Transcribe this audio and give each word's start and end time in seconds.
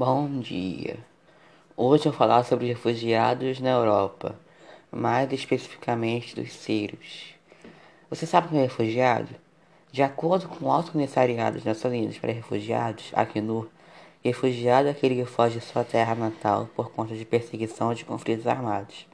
Bom 0.00 0.38
dia. 0.38 0.96
Hoje 1.76 2.06
eu 2.06 2.12
vou 2.12 2.18
falar 2.18 2.44
sobre 2.44 2.68
refugiados 2.68 3.58
na 3.58 3.70
Europa, 3.70 4.38
mais 4.92 5.32
especificamente 5.32 6.36
dos 6.36 6.52
sírios. 6.52 7.34
Você 8.08 8.24
sabe 8.24 8.46
o 8.46 8.50
que 8.50 8.56
é 8.58 8.62
refugiado? 8.62 9.34
De 9.90 10.00
acordo 10.00 10.48
com 10.48 10.66
o 10.66 10.70
Alto 10.70 10.92
Comissariado 10.92 11.56
das 11.56 11.64
Nações 11.64 11.94
Unidas 11.94 12.16
para 12.16 12.30
Refugiados, 12.30 13.10
Acnur, 13.12 13.66
refugiado 14.22 14.86
é 14.86 14.92
aquele 14.92 15.16
que 15.16 15.24
foge 15.24 15.58
de 15.58 15.64
sua 15.64 15.82
terra 15.82 16.14
natal 16.14 16.70
por 16.76 16.92
conta 16.92 17.16
de 17.16 17.24
perseguição 17.24 17.92
de 17.92 18.04
conflitos 18.04 18.46
armados. 18.46 19.04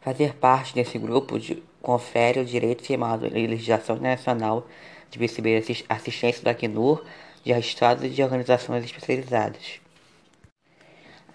Fazer 0.00 0.36
parte 0.36 0.74
desse 0.74 0.96
grupo 0.96 1.38
de, 1.38 1.62
confere 1.82 2.40
o 2.40 2.46
direito 2.46 2.82
firmado 2.82 3.26
em 3.26 3.46
legislação 3.46 3.96
nacional 3.96 4.66
de 5.10 5.18
receber 5.18 5.62
assistência 5.90 6.42
do 6.42 6.48
Acnur 6.48 7.04
de 7.44 7.52
estados 7.52 8.04
e 8.04 8.08
de 8.08 8.22
organizações 8.22 8.84
especializadas. 8.84 9.80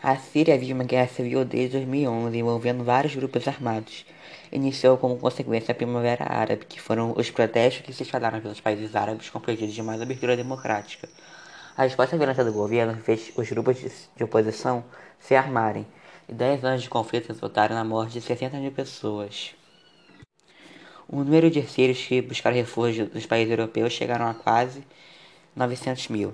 A 0.02 0.16
Síria 0.18 0.58
vive 0.58 0.74
uma 0.74 0.84
guerra 0.84 1.08
civil 1.08 1.44
desde 1.44 1.78
2011, 1.78 2.38
envolvendo 2.38 2.84
vários 2.84 3.16
grupos 3.16 3.48
armados. 3.48 4.06
Iniciou 4.52 4.98
como 4.98 5.18
consequência 5.18 5.72
a 5.72 5.76
Primavera 5.76 6.32
Árabe, 6.32 6.66
que 6.66 6.80
foram 6.80 7.14
os 7.18 7.32
protestos 7.32 7.84
que 7.84 7.92
se 7.92 8.04
espalharam 8.04 8.40
pelos 8.40 8.62
países 8.62 8.96
árabes 8.96 9.30
com 9.32 9.40
pedidos 9.40 9.74
de 9.74 9.82
mais 9.82 10.00
abertura 10.00 10.38
democrática. 10.38 11.10
A 11.76 11.84
resposta 11.84 12.16
violenta 12.16 12.46
do 12.46 12.54
governo 12.54 12.96
fez 13.02 13.32
os 13.36 13.50
grupos 13.50 13.78
de 14.16 14.24
oposição 14.24 14.86
se 15.20 15.36
armarem, 15.36 15.88
e 16.30 16.34
dez 16.34 16.64
anos 16.64 16.84
de 16.84 16.90
conflito 16.90 17.30
resultaram 17.30 17.76
na 17.76 17.84
morte 17.84 18.14
de 18.14 18.22
60 18.22 18.58
mil 18.58 18.72
pessoas. 18.72 19.56
O 21.08 21.18
número 21.24 21.50
de 21.50 21.62
sírios 21.64 22.06
que 22.06 22.22
buscaram 22.22 22.56
refúgio 22.56 23.10
nos 23.14 23.26
países 23.26 23.52
europeus 23.52 23.94
chegaram 23.94 24.28
a 24.28 24.34
quase 24.34 24.84
900 25.56 26.10
mil. 26.10 26.34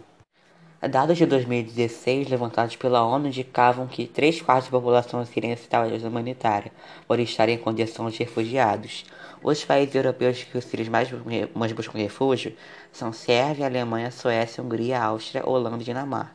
Dados 0.89 1.15
de 1.15 1.27
2016 1.27 2.27
levantados 2.27 2.75
pela 2.75 3.05
ONU 3.05 3.27
indicavam 3.27 3.85
que 3.85 4.07
3 4.07 4.41
quartos 4.41 4.71
da 4.71 4.79
população 4.79 5.23
síria 5.27 5.47
necessitava 5.47 5.87
de 5.87 5.93
ajuda 5.93 6.09
humanitária, 6.09 6.71
por 7.07 7.19
estarem 7.19 7.53
em 7.53 7.59
condição 7.59 8.09
de 8.09 8.17
refugiados. 8.17 9.05
Os 9.43 9.63
países 9.63 9.93
europeus 9.93 10.43
que 10.43 10.57
os 10.57 10.65
sírios 10.65 10.89
mais, 10.89 11.07
mais 11.53 11.71
buscam 11.71 11.99
refúgio 11.99 12.55
são 12.91 13.13
Sérvia, 13.13 13.67
Alemanha, 13.67 14.09
Suécia, 14.09 14.63
Hungria, 14.63 14.99
Áustria, 14.99 15.47
Holanda 15.47 15.83
e 15.83 15.85
Dinamarca. 15.85 16.31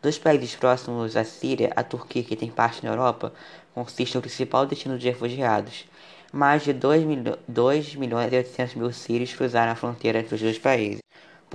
Dos 0.00 0.18
países 0.18 0.56
próximos 0.56 1.14
à 1.16 1.24
Síria, 1.24 1.70
a 1.76 1.82
Turquia, 1.82 2.24
que 2.24 2.34
tem 2.34 2.50
parte 2.50 2.82
na 2.82 2.92
Europa, 2.92 3.30
consiste 3.74 4.14
no 4.14 4.22
principal 4.22 4.64
destino 4.64 4.98
de 4.98 5.08
refugiados. 5.08 5.84
Mais 6.32 6.64
de 6.64 6.72
2, 6.72 7.04
milho 7.04 7.38
2 7.46 7.94
milhões 7.94 8.32
e 8.32 8.36
800 8.36 8.74
mil 8.74 8.90
sírios 8.90 9.34
cruzaram 9.34 9.72
a 9.72 9.76
fronteira 9.76 10.20
entre 10.20 10.34
os 10.34 10.40
dois 10.40 10.58
países. 10.58 11.05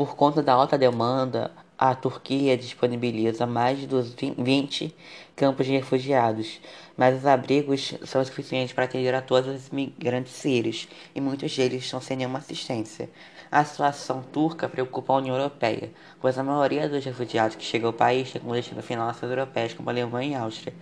Por 0.01 0.15
conta 0.15 0.41
da 0.41 0.53
alta 0.53 0.79
demanda, 0.79 1.51
a 1.77 1.93
Turquia 1.93 2.57
disponibiliza 2.57 3.45
mais 3.45 3.77
de 3.77 3.87
20 4.35 4.95
campos 5.35 5.67
de 5.67 5.73
refugiados, 5.73 6.59
mas 6.97 7.19
os 7.19 7.25
abrigos 7.27 7.93
são 8.03 8.25
suficientes 8.25 8.73
para 8.73 8.85
atender 8.85 9.13
a 9.13 9.21
todos 9.21 9.55
os 9.55 9.67
imigrantes 9.67 10.33
sírios 10.33 10.87
e 11.13 11.21
muitos 11.21 11.55
deles 11.55 11.83
estão 11.83 12.01
sem 12.01 12.17
nenhuma 12.17 12.39
assistência. 12.39 13.11
A 13.51 13.63
situação 13.63 14.23
turca 14.23 14.67
preocupa 14.67 15.13
a 15.13 15.17
União 15.17 15.35
Europeia, 15.35 15.91
pois 16.19 16.35
a 16.35 16.43
maioria 16.43 16.89
dos 16.89 17.05
refugiados 17.05 17.55
que 17.55 17.63
chegam 17.63 17.89
ao 17.89 17.93
país 17.93 18.31
tem 18.31 18.41
como 18.41 18.55
destino 18.55 18.81
final 18.81 19.05
nações 19.05 19.29
europeias 19.29 19.75
como 19.75 19.87
a 19.87 19.93
Alemanha 19.93 20.31
e 20.31 20.33
a 20.33 20.41
Áustria. 20.41 20.73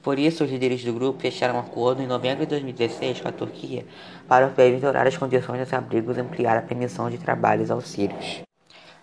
Por 0.00 0.16
isso, 0.16 0.44
os 0.44 0.50
líderes 0.50 0.84
do 0.84 0.94
grupo 0.94 1.20
fecharam 1.20 1.56
um 1.56 1.58
acordo 1.58 2.02
em 2.02 2.06
novembro 2.06 2.46
de 2.46 2.50
2016 2.50 3.20
com 3.20 3.28
a 3.28 3.32
Turquia 3.32 3.84
para 4.28 4.48
melhorar 4.56 5.08
as 5.08 5.16
condições 5.16 5.58
dos 5.58 5.72
abrigos 5.72 6.16
e 6.16 6.20
ampliar 6.20 6.56
a 6.56 6.62
permissão 6.62 7.10
de 7.10 7.18
trabalhos 7.18 7.68
aos 7.68 7.88
sírios. 7.88 8.48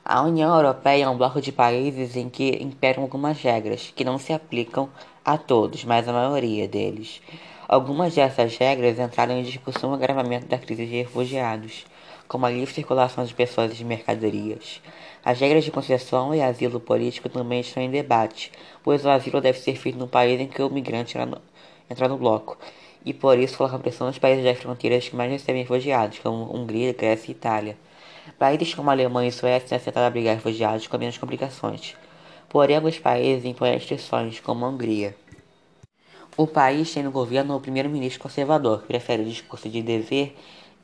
A 0.09 0.21
União 0.21 0.55
Europeia 0.55 1.03
é 1.03 1.09
um 1.09 1.17
bloco 1.17 1.41
de 1.41 1.51
países 1.51 2.15
em 2.15 2.29
que 2.29 2.63
imperam 2.63 3.03
algumas 3.03 3.41
regras 3.41 3.91
que 3.93 4.05
não 4.05 4.17
se 4.17 4.31
aplicam 4.31 4.87
a 5.25 5.37
todos, 5.37 5.83
mas 5.83 6.07
a 6.07 6.13
maioria 6.13 6.65
deles. 6.65 7.21
Algumas 7.67 8.15
dessas 8.15 8.55
regras 8.55 8.97
entraram 8.97 9.37
em 9.37 9.43
discussão 9.43 9.89
no 9.89 9.97
agravamento 9.97 10.45
da 10.45 10.57
crise 10.57 10.85
de 10.85 10.95
refugiados, 10.95 11.85
como 12.25 12.45
a 12.45 12.49
livre 12.49 12.73
circulação 12.73 13.25
de 13.25 13.33
pessoas 13.33 13.73
e 13.73 13.75
de 13.75 13.83
mercadorias. 13.83 14.81
As 15.25 15.41
regras 15.41 15.65
de 15.65 15.71
concessão 15.71 16.33
e 16.33 16.41
asilo 16.41 16.79
político 16.79 17.27
também 17.27 17.59
estão 17.59 17.83
em 17.83 17.91
debate, 17.91 18.49
pois 18.81 19.03
o 19.03 19.09
asilo 19.09 19.41
deve 19.41 19.59
ser 19.59 19.75
feito 19.75 19.99
no 19.99 20.07
país 20.07 20.39
em 20.39 20.47
que 20.47 20.61
o 20.61 20.69
migrante 20.69 21.17
entra 21.89 22.07
no 22.07 22.17
bloco, 22.17 22.57
e 23.03 23.13
por 23.13 23.37
isso 23.37 23.57
coloca 23.57 23.77
pressão 23.77 24.07
nos 24.07 24.17
países 24.17 24.45
das 24.45 24.57
fronteiras 24.57 25.09
que 25.09 25.17
mais 25.17 25.29
recebem 25.29 25.63
refugiados, 25.63 26.19
como 26.19 26.55
Hungria, 26.55 26.93
Grécia 26.93 27.29
e 27.29 27.35
Itália. 27.35 27.77
Países 28.37 28.73
como 28.73 28.89
a 28.89 28.93
Alemanha 28.93 29.29
e 29.29 29.31
Suécia 29.31 29.77
aceitado 29.77 30.03
abrigar 30.03 30.35
refugiados 30.35 30.87
com 30.87 30.97
menos 30.97 31.17
complicações. 31.17 31.95
Porém, 32.49 32.75
alguns 32.75 32.99
países 32.99 33.45
impõem 33.45 33.73
restrições, 33.73 34.39
como 34.39 34.65
a 34.65 34.69
Hungria. 34.69 35.15
O 36.35 36.45
país 36.45 36.93
tem 36.93 37.03
no 37.03 37.11
governo 37.11 37.55
o 37.55 37.59
primeiro-ministro 37.59 38.21
conservador, 38.21 38.81
que 38.81 38.87
prefere 38.87 39.23
o 39.23 39.25
discurso 39.25 39.67
de 39.69 39.81
dever 39.81 40.35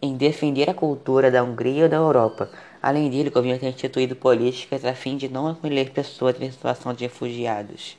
em 0.01 0.15
defender 0.15 0.69
a 0.69 0.73
cultura 0.73 1.31
da 1.31 1.43
Hungria 1.43 1.83
ou 1.83 1.89
da 1.89 1.97
Europa. 1.97 2.49
Além 2.81 3.09
dele, 3.09 3.29
o 3.29 3.31
governo 3.31 3.59
tem 3.59 3.69
instituído 3.69 4.15
políticas 4.15 4.83
a 4.83 4.93
fim 4.93 5.15
de 5.15 5.29
não 5.29 5.47
acolher 5.47 5.91
pessoas 5.91 6.41
em 6.41 6.51
situação 6.51 6.93
de 6.93 7.05
refugiados 7.05 7.97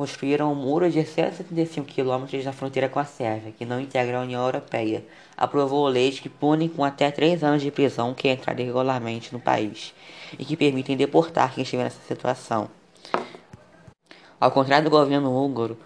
construíram 0.00 0.50
um 0.50 0.54
muro 0.54 0.90
de 0.90 1.04
175 1.04 1.86
quilômetros 1.86 2.42
na 2.42 2.54
fronteira 2.54 2.88
com 2.88 2.98
a 2.98 3.04
Sérvia, 3.04 3.52
que 3.52 3.66
não 3.66 3.78
integra 3.78 4.16
a 4.16 4.22
União 4.22 4.42
Europeia. 4.42 5.04
Aprovou 5.36 5.86
leis 5.88 6.18
que 6.18 6.26
punem 6.30 6.70
com 6.70 6.82
até 6.82 7.10
três 7.10 7.44
anos 7.44 7.60
de 7.60 7.70
prisão 7.70 8.14
quem 8.14 8.30
entrar 8.30 8.58
irregularmente 8.58 9.30
no 9.30 9.38
país 9.38 9.92
e 10.38 10.42
que 10.46 10.56
permitem 10.56 10.96
deportar 10.96 11.52
quem 11.52 11.64
estiver 11.64 11.84
nessa 11.84 12.00
situação. 12.08 12.70
Ao 14.40 14.50
contrário 14.50 14.84
do 14.84 14.90
governo 14.90 15.36
húngaro, 15.36 15.76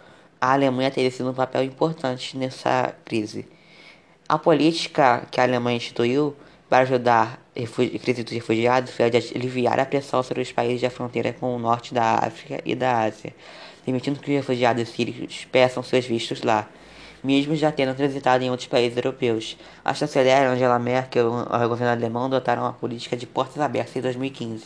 a 0.41 0.53
Alemanha 0.53 0.93
teria 0.93 1.11
sido 1.11 1.31
um 1.31 1.35
papel 1.35 1.65
importante 1.65 2.39
nessa 2.39 2.95
crise. 3.05 3.49
A 4.29 4.39
política 4.39 5.27
que 5.29 5.41
a 5.41 5.43
Alemanha 5.43 5.79
instituiu 5.79 6.37
para 6.69 6.85
ajudar 6.85 7.41
a 7.57 7.99
crise 7.99 8.23
dos 8.23 8.33
refugiados 8.33 8.93
foi 8.93 9.07
a 9.07 9.09
de 9.09 9.17
aliviar 9.35 9.81
a 9.81 9.85
pressão 9.85 10.23
sobre 10.23 10.43
os 10.43 10.53
países 10.53 10.83
da 10.83 10.91
fronteira 10.91 11.33
com 11.33 11.57
o 11.57 11.59
norte 11.59 11.93
da 11.93 12.15
África 12.15 12.63
e 12.65 12.77
da 12.77 13.01
Ásia 13.01 13.35
permitindo 13.85 14.19
que 14.19 14.31
os 14.31 14.37
refugiados 14.37 14.89
sírios 14.89 15.47
peçam 15.53 15.83
seus 15.83 16.07
vistos 16.07 16.43
lá, 16.43 16.69
mesmo 17.23 17.55
já 17.55 17.71
tendo 17.71 17.95
transitado 17.95 18.43
em 18.43 18.51
outros 18.51 18.69
países 18.69 18.97
europeus. 18.97 19.57
A 19.85 19.95
chanceler 19.95 20.47
Angela 20.47 20.79
Merkel 20.79 21.27
e 21.27 21.65
o 21.65 21.69
governo 21.69 21.93
alemão 21.93 22.27
adotaram 22.27 22.63
uma 22.63 22.73
política 22.73 23.17
de 23.17 23.27
portas 23.27 23.61
abertas 23.61 23.97
em 23.97 24.01
2015, 24.01 24.65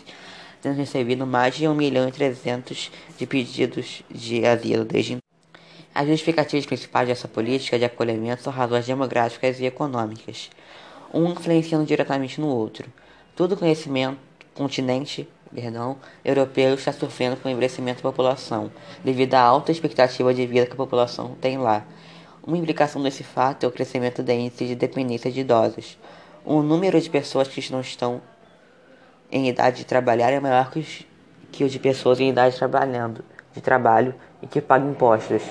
tendo 0.62 0.76
recebido 0.76 1.26
mais 1.26 1.54
de 1.56 1.68
1 1.68 1.74
milhão 1.74 2.08
e 2.08 2.12
300 2.12 2.90
de 3.16 3.26
pedidos 3.26 4.02
de 4.10 4.44
asilo 4.44 4.84
desde 4.84 5.14
então. 5.14 5.22
As 5.94 6.06
justificativas 6.06 6.66
principais 6.66 7.08
dessa 7.08 7.26
política 7.26 7.78
de 7.78 7.84
acolhimento 7.84 8.42
são 8.42 8.52
razões 8.52 8.86
demográficas 8.86 9.58
e 9.58 9.66
econômicas, 9.66 10.50
um 11.12 11.32
influenciando 11.32 11.84
diretamente 11.84 12.40
no 12.40 12.46
outro. 12.46 12.86
Todo 13.34 13.56
conhecimento 13.56 14.18
continente 14.54 15.28
perdão, 15.54 15.96
europeu 16.24 16.74
está 16.74 16.92
sofrendo 16.92 17.36
com 17.36 17.48
o 17.48 17.50
envelhecimento 17.50 18.02
da 18.02 18.10
população, 18.10 18.70
devido 19.04 19.34
à 19.34 19.40
alta 19.40 19.72
expectativa 19.72 20.32
de 20.32 20.46
vida 20.46 20.66
que 20.66 20.72
a 20.72 20.76
população 20.76 21.36
tem 21.40 21.58
lá. 21.58 21.84
Uma 22.46 22.56
implicação 22.56 23.02
desse 23.02 23.22
fato 23.22 23.64
é 23.64 23.66
o 23.66 23.72
crescimento 23.72 24.22
da 24.22 24.32
índice 24.32 24.66
de 24.66 24.74
dependência 24.74 25.30
de 25.30 25.40
idosos. 25.40 25.98
O 26.44 26.62
número 26.62 27.00
de 27.00 27.10
pessoas 27.10 27.48
que 27.48 27.72
não 27.72 27.80
estão 27.80 28.22
em 29.30 29.48
idade 29.48 29.78
de 29.78 29.84
trabalhar 29.84 30.32
é 30.32 30.40
maior 30.40 30.70
que, 30.70 30.78
os, 30.78 31.06
que 31.52 31.64
o 31.64 31.68
de 31.68 31.78
pessoas 31.78 32.20
em 32.20 32.30
idade 32.30 32.56
trabalhando, 32.56 33.22
de 33.52 33.60
trabalho 33.60 34.14
e 34.42 34.46
que 34.46 34.60
pagam 34.60 34.90
impostos. 34.90 35.42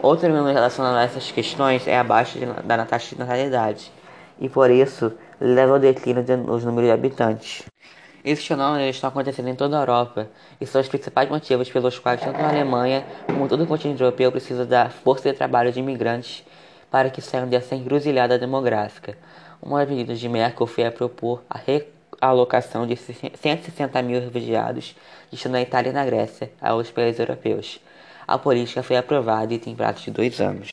Outro 0.00 0.26
elemento 0.26 0.54
relacionado 0.54 0.96
a 0.96 1.02
essas 1.02 1.30
questões 1.30 1.86
é 1.86 1.98
a 1.98 2.04
baixa 2.04 2.38
de, 2.38 2.46
da 2.46 2.84
taxa 2.84 3.14
de 3.14 3.18
natalidade, 3.20 3.92
e 4.40 4.48
por 4.48 4.70
isso 4.70 5.12
leva 5.40 5.72
ao 5.72 5.78
declínio 5.78 6.22
dos 6.22 6.64
números 6.64 6.88
de 6.88 6.92
habitantes. 6.92 7.64
Esses 8.24 8.46
fenômenos 8.46 8.88
estão 8.88 9.08
acontecendo 9.08 9.48
em 9.48 9.54
toda 9.54 9.76
a 9.76 9.80
Europa 9.80 10.28
e 10.60 10.66
são 10.66 10.80
os 10.80 10.88
principais 10.88 11.28
motivos 11.28 11.70
pelos 11.70 11.98
quais 11.98 12.20
tanto 12.20 12.40
a 12.40 12.48
Alemanha 12.48 13.06
como 13.26 13.48
todo 13.48 13.62
o 13.62 13.66
continente 13.66 14.02
europeu 14.02 14.32
precisa 14.32 14.66
da 14.66 14.90
força 14.90 15.30
de 15.30 15.36
trabalho 15.36 15.70
de 15.70 15.78
imigrantes 15.78 16.44
para 16.90 17.10
que 17.10 17.22
saiam 17.22 17.48
dessa 17.48 17.76
encruzilhada 17.76 18.38
demográfica. 18.38 19.16
Uma 19.62 19.80
das 19.80 19.88
medidas 19.88 20.18
de 20.18 20.28
Merkel 20.28 20.66
foi 20.66 20.84
a 20.84 20.92
propor 20.92 21.42
a 21.48 21.58
realocação 21.58 22.86
de 22.86 22.96
160 22.96 24.02
mil 24.02 24.20
refugiados 24.20 24.96
destinando 25.30 25.58
a 25.58 25.62
Itália 25.62 25.90
e 25.90 25.92
na 25.92 26.04
Grécia 26.04 26.50
aos 26.60 26.90
países 26.90 27.20
europeus. 27.20 27.80
A 28.26 28.36
política 28.36 28.82
foi 28.82 28.96
aprovada 28.96 29.54
e 29.54 29.58
tem 29.58 29.74
prazo 29.74 30.02
de 30.02 30.10
dois 30.10 30.40
anos. 30.40 30.68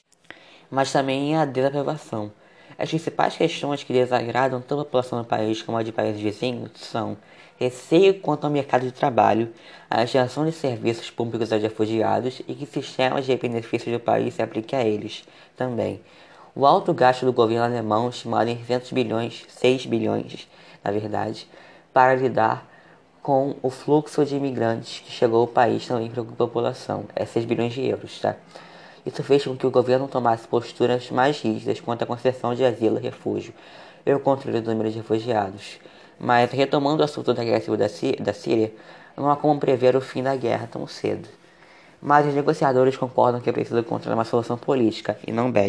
Mas 0.70 0.92
também 0.92 1.38
a 1.38 1.46
desaprovação. 1.46 2.32
As 2.78 2.90
principais 2.90 3.38
questões 3.38 3.84
que 3.84 3.94
desagradam 3.94 4.60
tanto 4.62 4.82
a 4.82 4.86
população 4.86 5.20
do 5.20 5.26
país 5.26 5.62
como 5.62 5.78
a 5.78 5.84
de 5.84 5.92
países 5.92 6.22
vizinhos 6.22 6.72
são 6.76 7.18
receio 7.58 8.20
quanto 8.20 8.44
ao 8.44 8.50
mercado 8.52 8.82
de 8.86 8.92
trabalho, 8.92 9.52
a 9.90 10.04
geração 10.06 10.46
de 10.46 10.52
serviços 10.52 11.10
públicos 11.10 11.54
aos 11.54 11.62
refugiados 11.62 12.42
e 12.48 12.54
que 12.54 12.66
sistemas 12.66 13.26
de 13.26 13.36
benefícios 13.38 13.94
do 13.94 14.00
país 14.00 14.34
se 14.34 14.42
apliquem 14.42 14.78
a 14.78 14.84
eles 14.84 15.24
também. 15.56 16.02
O 16.54 16.66
alto 16.66 16.94
gasto 16.94 17.26
do 17.26 17.32
governo 17.34 17.64
alemão, 17.64 18.10
estimado 18.10 18.50
em 18.50 18.56
200 18.56 18.92
bilhões, 18.92 19.46
6 19.50 19.86
bilhões, 19.86 20.48
na 20.84 20.92
verdade, 20.92 21.48
para 21.94 22.16
lidar 22.16 22.70
com 23.22 23.56
o 23.64 23.70
fluxo 23.70 24.26
de 24.26 24.36
imigrantes 24.36 25.00
que 25.00 25.12
chegou 25.12 25.42
ao 25.42 25.48
país 25.48 25.88
também 25.88 26.10
preocupa 26.10 26.44
a 26.44 26.48
população. 26.48 27.06
É 27.16 27.26
6 27.26 27.46
bilhões 27.46 27.74
de 27.74 27.86
euros, 27.86 28.20
tá? 28.20 28.36
Isso 29.06 29.24
fez 29.24 29.44
com 29.44 29.56
que 29.56 29.68
o 29.68 29.72
governo 29.72 30.08
tomasse 30.08 30.48
posturas 30.48 31.12
mais 31.12 31.40
rígidas 31.40 31.80
quanto 31.80 32.02
à 32.04 32.06
concessão 32.06 32.56
de 32.56 32.66
asilo 32.66 32.98
e 32.98 33.02
refúgio 33.02 33.54
e 34.06 34.14
o 34.14 34.20
controle 34.20 34.62
do 34.62 34.72
número 34.72 34.90
de 34.90 34.98
refugiados. 34.98 35.80
Mas, 36.20 36.52
retomando 36.52 37.02
o 37.02 37.06
assunto 37.06 37.34
da 37.34 37.44
guerra 37.44 37.60
civil 37.60 37.78
da 37.78 38.34
Síria, 38.34 38.72
não 39.16 39.30
há 39.30 39.36
como 39.36 39.60
prever 39.60 39.96
o 39.96 40.02
fim 40.02 40.24
da 40.24 40.36
guerra 40.36 40.68
tão 40.72 40.88
cedo. 40.88 41.28
Mas 42.02 42.26
os 42.28 42.34
negociadores 42.34 42.98
concordam 42.98 43.42
que 43.42 43.50
é 43.50 43.54
preciso 43.54 43.80
encontrar 43.80 44.14
uma 44.14 44.26
solução 44.26 44.58
política 44.58 45.18
e 45.26 45.32
não 45.32 45.52
bélica. 45.52 45.64